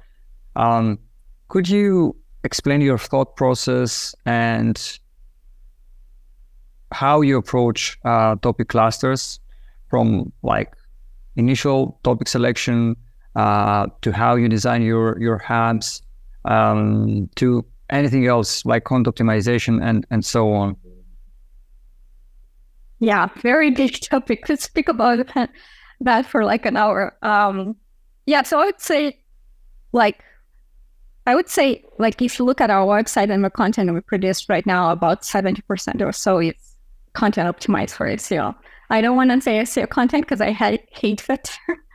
[0.56, 0.98] Um,
[1.50, 4.98] could you explain your thought process and
[6.92, 9.40] how you approach uh, topic clusters
[9.88, 10.74] from like
[11.36, 12.96] initial topic selection
[13.36, 16.02] uh, to how you design your your hubs
[16.44, 20.76] um, to anything else like content optimization and and so on?
[23.00, 25.26] Yeah very big topic to speak about
[26.00, 27.16] that for like an hour.
[27.22, 27.76] Um
[28.26, 29.18] yeah so i would say
[29.92, 30.22] like
[31.26, 34.48] I would say, like, if you look at our website and the content we produce
[34.48, 36.54] right now, about 70% or so is
[37.12, 38.54] content optimized for SEO.
[38.88, 41.56] I don't want to say SEO content because I hate that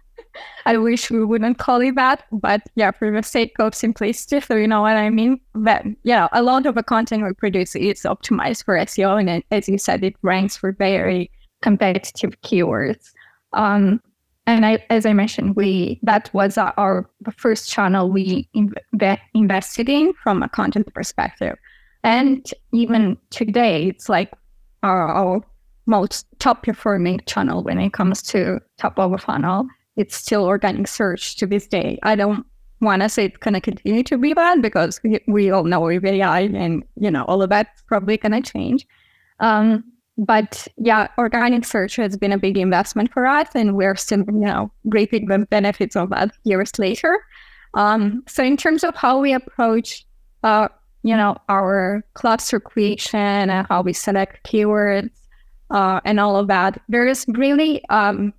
[0.65, 4.55] I wish we wouldn't call it that, but yeah, for the sake of simplicity, so
[4.55, 5.39] you know what I mean.
[5.53, 9.69] But yeah, a lot of the content we produce is optimized for SEO, and as
[9.69, 13.11] you said, it ranks for very competitive keywords.
[13.53, 14.01] Um,
[14.47, 20.13] and I, as I mentioned, we that was our, first channel we inv- invested in
[20.21, 21.57] from a content perspective,
[22.03, 24.31] and even today, it's like
[24.83, 25.41] our, our
[25.87, 29.67] most top performing channel when it comes to top of funnel.
[29.95, 31.99] It's still organic search to this day.
[32.03, 32.45] I don't
[32.81, 36.05] want to say it's going to continue to be that because we, all know with
[36.05, 38.85] AI and you know all of that's probably going to change.
[39.39, 39.83] Um,
[40.17, 44.31] but yeah, organic search has been a big investment for us, and we're still, you
[44.31, 47.19] know, reaping the benefits of that years later.
[47.73, 50.05] Um, so in terms of how we approach,
[50.43, 50.69] uh,
[51.03, 55.09] you know, our cluster creation and how we select keywords
[55.71, 58.33] uh, and all of that, there is really, um,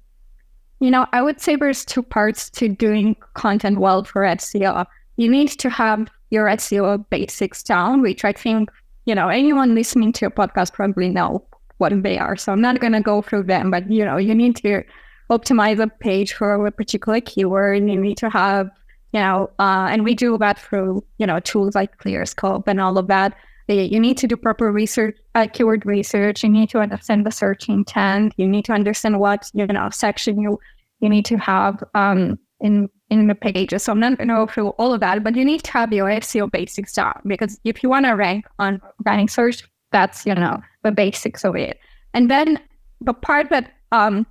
[0.81, 4.87] you know, I would say there's two parts to doing content well for SEO.
[5.17, 8.71] You need to have your SEO basics down, which I think,
[9.05, 11.47] you know, anyone listening to a podcast probably know
[11.79, 12.37] what they are.
[12.37, 14.83] So I'm not going to go through them, but you know, you need to
[15.31, 17.89] optimize a page for a particular keyword.
[17.89, 18.71] You need to have,
[19.13, 22.99] you know, uh, and we do that through, you know, tools like Clearscope and all
[22.99, 23.37] of that.
[23.69, 26.45] You need to do proper research, uh, keyword research.
[26.45, 28.33] You need to understand the search intent.
[28.37, 30.61] You need to understand what, you know, section you,
[31.01, 33.85] you need to have um, in in the pages.
[33.85, 35.93] So I'm not going to go through all of that, but you need to have
[35.93, 39.63] your SEO basics down because if you want to rank on running search,
[39.97, 41.79] that's you know the basics of it.
[42.13, 42.61] And then
[43.01, 44.27] the part that um,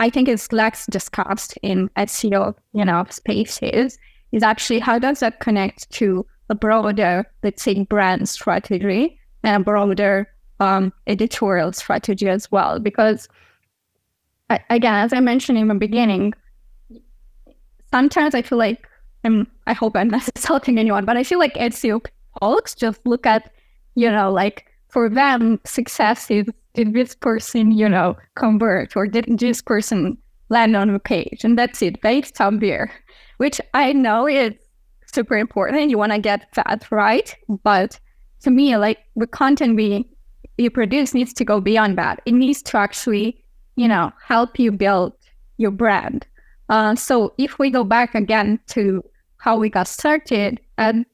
[0.00, 3.98] I think is less discussed in SEO, you know, spaces
[4.32, 10.28] is actually how does that connect to a broader, let's say, brand strategy and broader
[10.58, 12.80] um, editorial strategy as well.
[12.80, 13.28] Because
[14.70, 16.32] again, as I mentioned in the beginning,
[17.92, 18.88] sometimes I feel like
[19.24, 22.04] I'm, I hope I'm not insulting anyone, but I feel like SEO
[22.40, 23.52] folks just look at,
[23.94, 29.26] you know, like for them, success is did this person, you know, convert or did
[29.38, 30.16] this person
[30.48, 31.44] land on a page?
[31.44, 32.00] And that's it.
[32.00, 32.90] based on beer
[33.42, 34.52] which I know is
[35.12, 35.90] super important.
[35.90, 37.34] You want to get that right.
[37.64, 37.98] But
[38.42, 40.08] to me, like the content we
[40.58, 42.20] you produce needs to go beyond that.
[42.24, 43.42] It needs to actually,
[43.74, 45.12] you know, help you build
[45.56, 46.24] your brand.
[46.68, 49.02] Uh, so if we go back again to
[49.38, 51.04] how we got started, and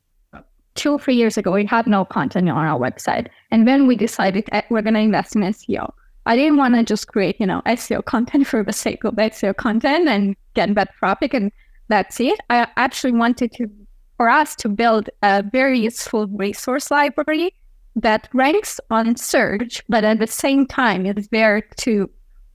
[0.79, 3.27] two or three years ago, we had no content on our website.
[3.51, 5.93] And then we decided we're going to invest in SEO.
[6.25, 9.57] I didn't want to just create, you know, SEO content for the sake of SEO
[9.57, 11.51] content and get better traffic and
[11.89, 12.39] that's it.
[12.49, 13.69] I actually wanted to,
[14.17, 17.55] for us to build a very useful resource library
[17.97, 22.09] that ranks on search, but at the same time is there to,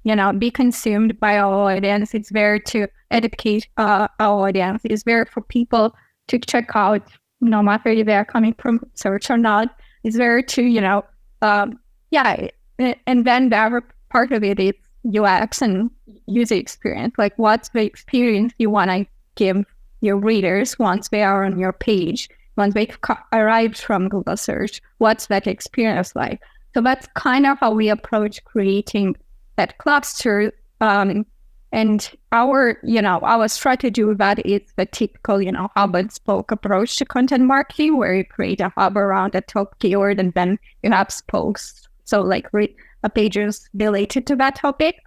[0.03, 2.13] you know, be consumed by our audience.
[2.13, 4.81] It's there to educate uh, our audience.
[4.86, 5.93] It's there for people
[6.27, 7.09] to check out
[7.43, 11.03] no matter if they're coming from search or not, is very to, you know,
[11.41, 11.79] um,
[12.12, 12.47] yeah.
[12.79, 14.73] And then the other part of it is
[15.15, 15.89] UX and
[16.27, 17.15] user experience.
[17.17, 19.65] Like, what's the experience you want to give
[20.01, 22.89] your readers once they are on your page, once they
[23.32, 24.82] arrived from Google search?
[24.97, 26.41] What's that experience like?
[26.73, 29.15] So that's kind of how we approach creating
[29.58, 30.51] that cluster.
[30.82, 31.25] Um,
[31.73, 36.12] and our, you know, our strategy with that is the typical, you know, hub and
[36.12, 40.31] spoke approach to content marketing, where you create a hub around a top keyword and
[40.36, 41.88] then you have spokes.
[42.05, 44.97] So like re- a pages related to that topic.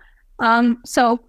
[0.40, 1.20] Um, so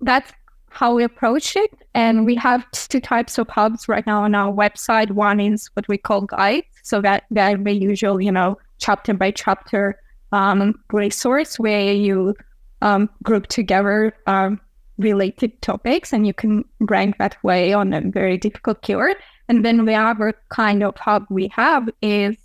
[0.00, 0.32] that's
[0.70, 1.70] how we approach it.
[1.92, 5.10] And we have two types of hubs right now on our website.
[5.10, 6.68] One is what we call guides.
[6.82, 10.00] So that that the usual, you know, chapter by chapter
[10.32, 12.34] um, resource where you
[12.80, 14.58] um, group together um,
[14.98, 19.16] related topics and you can rank that way on a very difficult keyword.
[19.48, 22.36] And then the other kind of hub we have is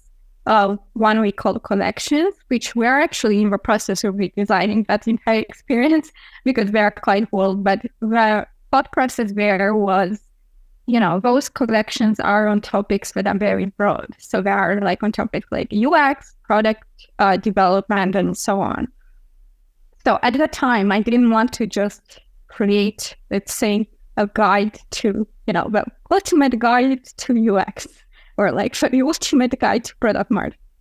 [0.46, 5.40] uh, one we call collections, which we're actually in the process of redesigning that entire
[5.50, 6.12] experience
[6.44, 7.64] because they're quite old.
[7.64, 10.20] But the thought process there was,
[10.88, 14.08] you know, those collections are on topics that are very broad.
[14.18, 16.84] So they are like on topics like UX, product
[17.20, 18.88] uh, development, and so on.
[20.04, 22.20] So at the time, I didn't want to just
[22.52, 23.88] create, let's say,
[24.18, 27.88] a guide to, you know, the ultimate guide to UX
[28.38, 30.32] or like for the ultimate guide to product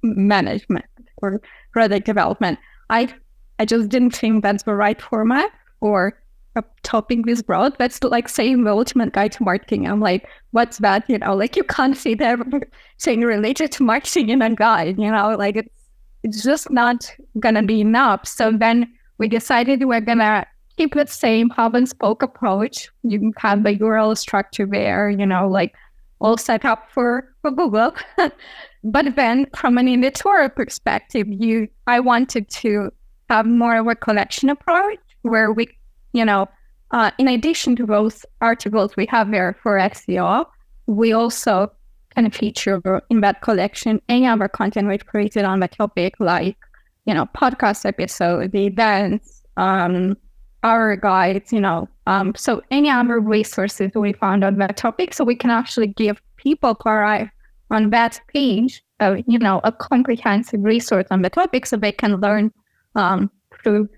[0.03, 0.85] management
[1.19, 1.41] or
[1.73, 2.59] product development.
[2.89, 3.15] I
[3.59, 6.19] I just didn't think that's the right format or
[6.57, 7.77] a topic this broad.
[7.79, 9.87] That's like saying the ultimate guide to marketing.
[9.87, 11.09] I'm like, what's that?
[11.09, 12.39] You know, like you can't see that
[12.97, 15.75] saying related to marketing in a guide, you know, like it's
[16.23, 18.27] it's just not gonna be enough.
[18.27, 20.47] So then we decided we're gonna
[20.81, 22.89] keep the same hub and spoke approach.
[23.03, 25.75] You can have the URL structure there, you know, like
[26.21, 27.93] all set up for, for Google.
[28.85, 32.91] but then from an editorial perspective, you I wanted to
[33.29, 35.69] have more of a collection approach where we,
[36.15, 36.49] you know,
[36.93, 40.47] uh, in addition to those articles we have there for SEO,
[40.87, 41.71] we also
[42.15, 46.57] kind of feature in that collection any other content we've created on the topic, like,
[47.05, 50.17] you know, podcast episode, the events, um,
[50.63, 55.25] our guides, you know, um, so any other resources we found on that topic, so
[55.25, 57.29] we can actually give people who
[57.71, 62.17] on that page, uh, you know, a comprehensive resource on the topic, so they can
[62.17, 62.53] learn
[62.95, 63.31] um,
[63.63, 63.89] through,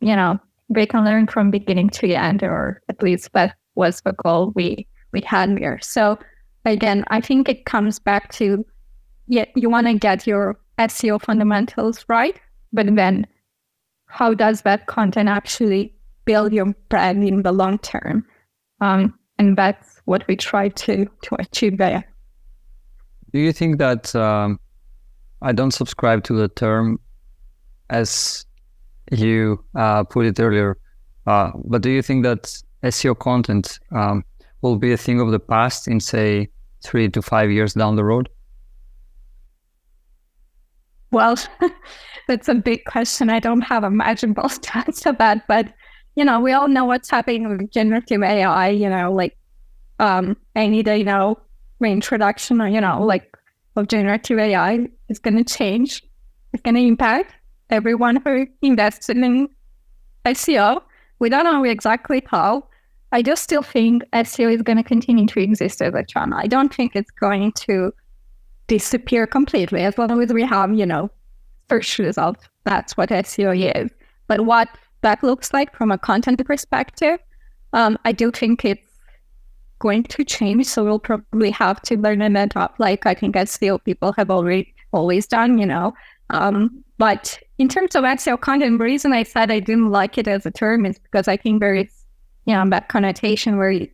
[0.00, 4.12] you know, they can learn from beginning to end, or at least that was the
[4.12, 5.78] goal we we had here.
[5.82, 6.18] So
[6.64, 8.64] again, I think it comes back to
[9.26, 12.40] yeah, you want to get your SEO fundamentals right,
[12.72, 13.26] but then
[14.10, 15.94] how does that content actually
[16.24, 18.26] build your brand in the long term?
[18.80, 22.04] Um, and that's what we try to to achieve there.
[23.32, 24.58] Do you think that um,
[25.40, 26.98] I don't subscribe to the term
[27.88, 28.44] as
[29.10, 30.76] you uh, put it earlier,
[31.26, 34.24] uh, but do you think that SEO content um,
[34.62, 36.48] will be a thing of the past in say
[36.82, 38.28] three to five years down the road?
[41.10, 41.36] Well,
[42.28, 43.30] that's a big question.
[43.30, 45.72] I don't have a magic ball to answer that, but
[46.16, 48.68] you know, we all know what's happening with generative AI.
[48.68, 49.36] You know, like
[49.98, 51.38] um, any day now,
[51.78, 53.36] reintroduction, or you know, like
[53.76, 56.02] of generative AI is going to change.
[56.52, 57.34] It's going to impact
[57.70, 59.48] everyone who invests in
[60.26, 60.82] SEO.
[61.20, 62.66] We don't know exactly how.
[63.12, 66.38] I just still think SEO is going to continue to exist as a channel.
[66.38, 67.92] I don't think it's going to
[68.70, 71.10] disappear completely as long as we have, you know,
[71.68, 72.48] search results.
[72.62, 73.90] That's what SEO is.
[74.28, 74.68] But what
[75.00, 77.18] that looks like from a content perspective,
[77.72, 78.92] um, I do think it's
[79.80, 80.66] going to change.
[80.66, 84.72] So we'll probably have to learn and adopt, like I think SEO people have already
[84.92, 85.92] always done, you know.
[86.30, 90.28] Um, but in terms of SEO content, the reason I said I didn't like it
[90.28, 91.92] as a term is because I think there is,
[92.44, 93.88] you know, that connotation where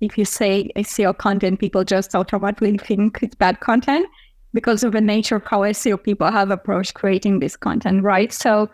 [0.00, 4.06] if you say SEO content, people just automatically think it's bad content
[4.52, 8.32] because of the nature of how SEO people have approached creating this content, right?
[8.32, 8.70] So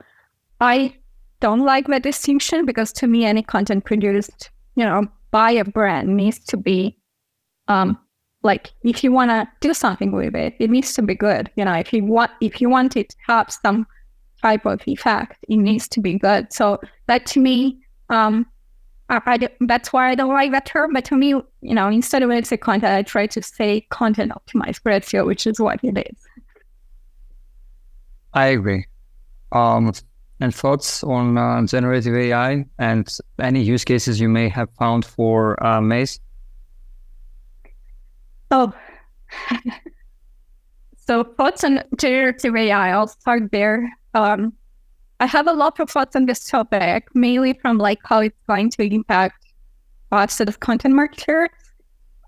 [0.60, 0.94] I
[1.40, 6.16] don't like that distinction because to me, any content produced, you know, by a brand
[6.16, 6.96] needs to be,
[7.68, 7.98] um,
[8.42, 11.50] like if you want to do something with it, it needs to be good.
[11.56, 13.86] You know, if you want, if you want it to have some
[14.40, 16.52] type of effect, it needs to be good.
[16.52, 18.46] So that to me, um,
[19.12, 20.94] I, I, that's why I don't like that term.
[20.94, 24.32] But to me, you know, instead of when say content, I try to say content
[24.32, 26.16] optimized SEO, which is what it is.
[28.32, 28.86] I agree.
[29.52, 29.92] Um,
[30.40, 35.62] and thoughts on uh, generative AI and any use cases you may have found for
[35.64, 36.18] uh, Maze?
[38.50, 38.72] Oh,
[40.96, 42.90] so thoughts on generative AI.
[42.92, 43.92] I'll start there.
[44.14, 44.54] Um,
[45.22, 48.70] I have a lot of thoughts on this topic, mainly from like how it's going
[48.70, 49.46] to impact
[50.10, 51.48] us as content marketers.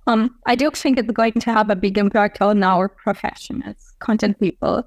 [0.07, 3.75] Um, I do think it's going to have a big impact on our profession as
[3.99, 4.87] content people.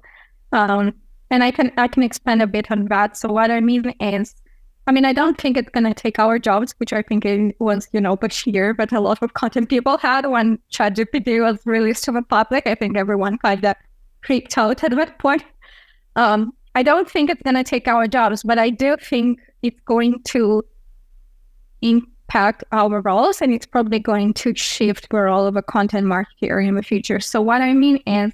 [0.52, 0.94] Um,
[1.30, 3.18] and I can I can expand a bit on that.
[3.18, 4.34] So what I mean is,
[4.86, 7.88] I mean I don't think it's gonna take our jobs, which I think it was
[7.92, 12.04] you know but Bashir, but a lot of content people had when ChatGPT was released
[12.04, 12.66] to the public.
[12.66, 13.76] I think everyone kind of
[14.22, 15.44] freaked out at that point.
[16.16, 19.80] Um, I don't think it's going to take our jobs, but I do think it's
[19.84, 20.64] going to
[21.82, 26.64] impact our roles and it's probably going to shift the role of a content marketer
[26.64, 27.18] in the future.
[27.18, 28.30] So, what I mean is,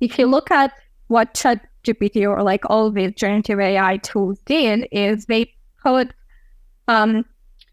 [0.00, 0.74] if you look at
[1.06, 5.50] what ChatGPT or like all these generative AI tools did, is they
[5.82, 6.12] put,
[6.88, 7.24] um,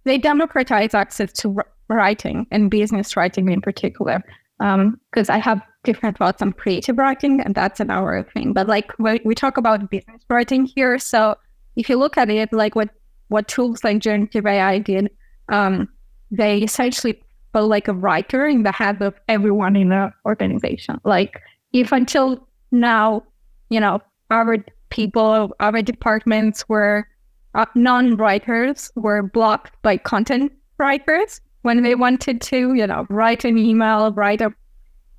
[0.06, 1.58] they democratize access to
[1.90, 4.24] writing and business writing in particular.
[4.58, 8.54] Because um, I have different thoughts on creative writing, and that's another thing.
[8.54, 11.36] But like we, we talk about business writing here, so
[11.76, 12.90] if you look at it, like what
[13.30, 15.10] what tools like generative AI did,
[15.50, 15.90] um,
[16.32, 17.22] they essentially
[17.54, 21.00] put like a writer in the head of everyone in the organization.
[21.04, 23.24] Like if until now,
[23.70, 24.58] you know, our
[24.90, 27.08] people, our departments were
[27.56, 33.58] uh, non-writers were blocked by content writers when they wanted to, you know, write an
[33.58, 34.54] email, write a,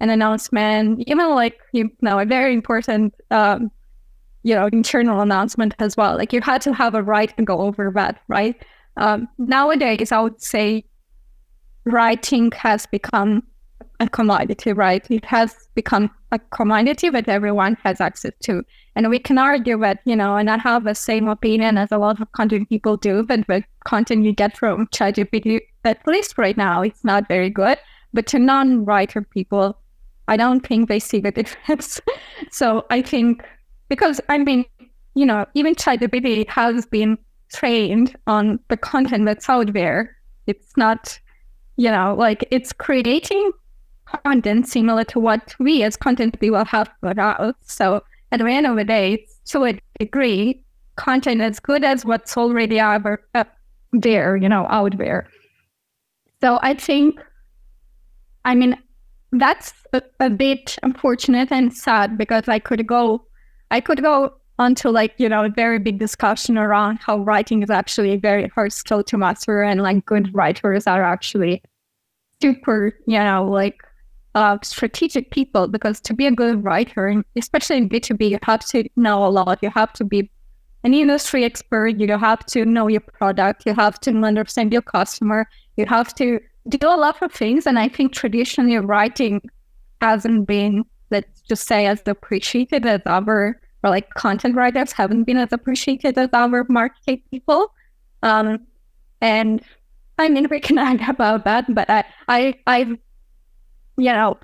[0.01, 3.71] an announcement, even like you know a very important, um,
[4.43, 6.17] you know, internal announcement as well.
[6.17, 8.57] Like you had to have a right to go over that, right?
[8.97, 10.85] Um, nowadays, I would say
[11.85, 13.43] writing has become
[14.01, 15.09] a commodity, right?
[15.11, 18.63] It has become a commodity that everyone has access to.
[18.97, 21.99] And we can argue that, you know, and I have the same opinion as a
[21.99, 26.57] lot of content people do, but the content you get from ChatGPT, at least right
[26.57, 27.79] now, it's not very good.
[28.13, 29.77] But to non-writer people,
[30.29, 32.01] I don't think they see the difference.
[32.51, 33.45] so I think
[33.89, 34.65] because I mean,
[35.15, 37.19] you know, even ChatGPT has been
[37.53, 40.17] trained on the content that's out there.
[40.47, 41.19] It's not,
[41.77, 43.53] you know, like it's creating
[44.25, 47.57] content similar to what we as content people have put out.
[47.63, 48.03] So
[48.33, 50.63] at the end of the day, to a degree,
[50.97, 53.45] content as good as what's already out uh,
[53.93, 55.29] there, you know, out there.
[56.41, 57.19] So I think,
[58.45, 58.77] I mean,
[59.39, 63.27] that's a, a bit unfortunate and sad because I could go,
[63.71, 67.71] I could go onto like you know a very big discussion around how writing is
[67.71, 71.61] actually a very hard skill to master and like good writers are actually
[72.41, 73.81] super you know like
[74.35, 78.89] uh, strategic people because to be a good writer, especially in B2B, you have to
[78.97, 79.61] know a lot.
[79.63, 80.31] You have to be
[80.83, 81.99] an industry expert.
[82.01, 83.63] You have to know your product.
[83.65, 85.49] You have to understand your customer.
[85.77, 87.67] You have to do a lot of things.
[87.67, 89.41] And I think traditionally writing
[90.01, 95.37] hasn't been, let's just say, as appreciated as other, or like content writers haven't been
[95.37, 97.73] as appreciated as other marketing people.
[98.23, 98.67] Um,
[99.21, 99.63] and
[100.19, 102.97] I mean, we can argue about that, but I, I, I've
[103.97, 104.39] you know,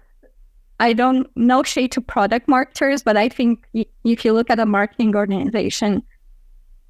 [0.79, 3.66] I don't know shade to product marketers, but I think
[4.05, 6.03] if you look at a marketing organization,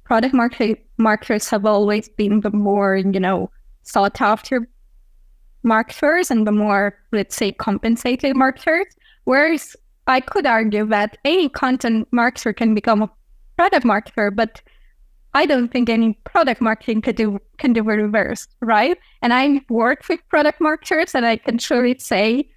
[0.03, 3.49] product market marketers have always been the more, you know,
[3.83, 4.67] sought after
[5.63, 8.87] marketers and the more, let's say, compensated marketers.
[9.25, 9.75] Whereas
[10.07, 13.11] I could argue that any content marketer can become a
[13.57, 14.61] product marketer, but
[15.33, 18.97] I don't think any product marketing can do can do the reverse, right?
[19.21, 22.49] And I work with product marketers, and I can truly say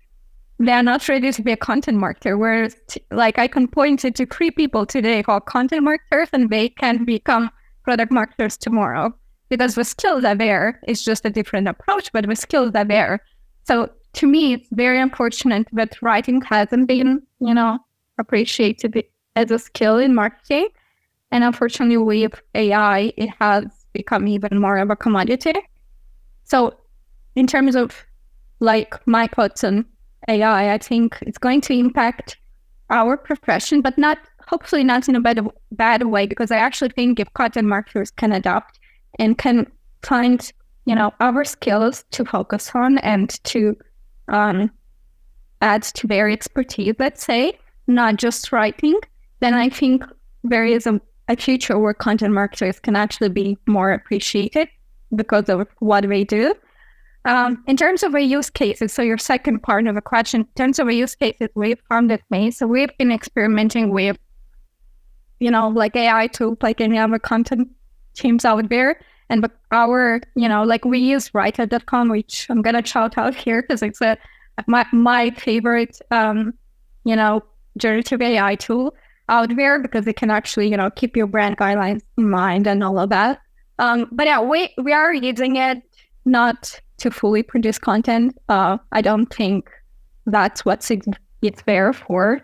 [0.58, 2.38] they are not ready to be a content marketer.
[2.38, 2.76] Whereas,
[3.10, 7.04] like I can point to three people today who are content marketers, and they can
[7.04, 7.50] become
[7.84, 9.14] product marketers tomorrow
[9.48, 10.80] because the skills are there.
[10.86, 13.20] It's just a different approach, but the skills are there.
[13.64, 17.78] So to me, it's very unfortunate that writing hasn't been, you know,
[18.18, 19.04] appreciated
[19.36, 20.68] as a skill in marketing.
[21.30, 25.54] And unfortunately, with AI, it has become even more of a commodity.
[26.44, 26.76] So,
[27.34, 28.04] in terms of
[28.60, 29.84] like my thoughts on
[30.28, 32.36] AI, I think it's going to impact
[32.90, 35.40] our profession, but not hopefully not in a bad
[35.72, 38.78] bad way because I actually think if content marketers can adapt
[39.18, 39.70] and can
[40.02, 40.52] find
[40.84, 43.76] you know our skills to focus on and to
[44.28, 44.70] um,
[45.60, 48.98] add to their expertise, let's say, not just writing,
[49.40, 50.04] then I think
[50.42, 54.68] there is a, a future where content marketers can actually be more appreciated
[55.14, 56.54] because of what they do.
[57.26, 60.46] Um, in terms of our use cases, so your second part of the question, in
[60.56, 62.52] terms of our use cases, we've found it made.
[62.52, 64.18] So we've been experimenting with,
[65.40, 67.70] you know, like AI tools, like any other content
[68.14, 69.00] teams out there.
[69.30, 73.82] And our, you know, like we use writer.com, which I'm to shout out here because
[73.82, 74.18] it's a,
[74.66, 76.54] my, my favorite, um,
[77.04, 77.42] you know,
[77.78, 78.94] generative AI tool
[79.28, 82.84] out there because it can actually, you know, keep your brand guidelines in mind and
[82.84, 83.40] all of that.
[83.78, 85.82] Um, but yeah, we, we are using it
[86.24, 88.38] not to fully produce content.
[88.48, 89.70] Uh, I don't think
[90.26, 90.88] that's what
[91.42, 92.40] it's there for.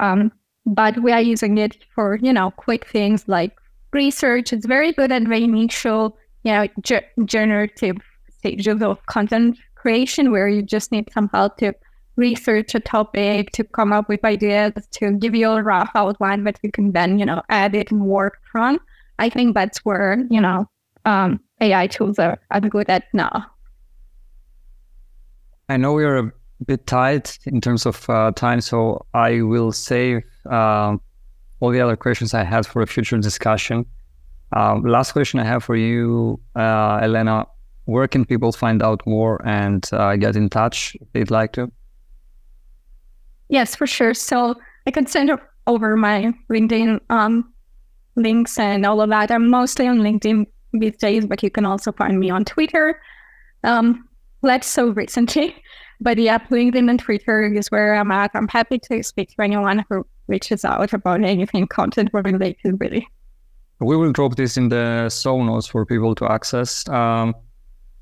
[0.00, 0.32] Um,
[0.66, 3.56] but we are using it for, you know, quick things like
[3.92, 4.52] research.
[4.52, 7.96] It's very good at the initial, you know, ge- generative
[8.38, 11.74] stages of content creation where you just need some help to
[12.16, 16.58] research a topic, to come up with ideas, to give you a rough outline that
[16.62, 18.78] you can then, you know, edit and work from.
[19.18, 20.68] I think that's where, you know,
[21.04, 23.46] um, AI tools are, are good at now.
[25.68, 26.32] I know we are a
[26.66, 30.96] bit tight in terms of uh, time, so I will save uh,
[31.62, 33.86] all the other questions I had for a future discussion.
[34.50, 37.46] Um, last question I have for you, uh, Elena.
[37.84, 41.70] Where can people find out more and uh, get in touch if they'd like to?
[43.48, 44.12] Yes, for sure.
[44.12, 44.56] So
[44.88, 45.30] I can send
[45.68, 47.52] over my LinkedIn um,
[48.16, 49.30] links and all of that.
[49.30, 53.00] I'm mostly on LinkedIn these days, but you can also find me on Twitter.
[53.62, 54.08] Um,
[54.42, 55.54] less so recently,
[56.00, 58.32] but yeah, LinkedIn and Twitter is where I'm at.
[58.34, 63.06] I'm happy to speak to anyone who reaches out about anything content related, really.
[63.80, 66.88] We will drop this in the show notes for people to access.
[66.88, 67.34] Um,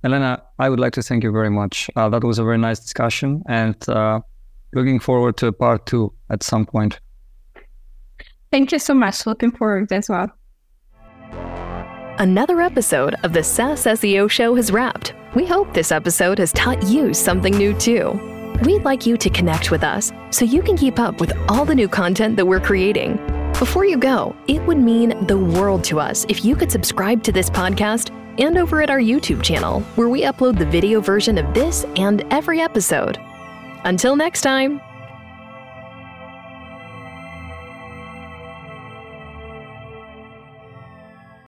[0.04, 1.90] Elena, I would like to thank you very much.
[1.96, 4.20] Uh, that was a very nice discussion, and uh,
[4.74, 7.00] looking forward to part two at some point.
[8.50, 9.26] Thank you so much.
[9.26, 10.30] Looking forward as well.
[12.18, 15.14] Another episode of the SaaS SEO Show has wrapped.
[15.34, 18.39] We hope this episode has taught you something new too.
[18.62, 21.74] We'd like you to connect with us so you can keep up with all the
[21.74, 23.16] new content that we're creating.
[23.58, 27.32] Before you go, it would mean the world to us if you could subscribe to
[27.32, 31.54] this podcast and over at our YouTube channel, where we upload the video version of
[31.54, 33.18] this and every episode.
[33.84, 34.80] Until next time.